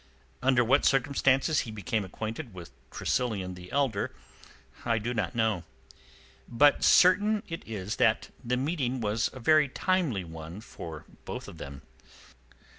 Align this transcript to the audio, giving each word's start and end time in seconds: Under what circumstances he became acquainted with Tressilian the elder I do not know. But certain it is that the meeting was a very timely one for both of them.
Under 0.41 0.63
what 0.63 0.83
circumstances 0.83 1.59
he 1.59 1.69
became 1.69 2.03
acquainted 2.03 2.55
with 2.55 2.71
Tressilian 2.89 3.53
the 3.53 3.71
elder 3.71 4.15
I 4.83 4.97
do 4.97 5.13
not 5.13 5.35
know. 5.35 5.63
But 6.47 6.83
certain 6.83 7.43
it 7.47 7.61
is 7.67 7.97
that 7.97 8.29
the 8.43 8.57
meeting 8.57 8.99
was 8.99 9.29
a 9.31 9.39
very 9.39 9.67
timely 9.69 10.23
one 10.23 10.59
for 10.59 11.05
both 11.25 11.47
of 11.47 11.59
them. 11.59 11.83